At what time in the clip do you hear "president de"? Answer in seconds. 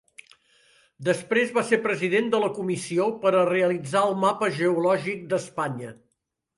1.83-2.41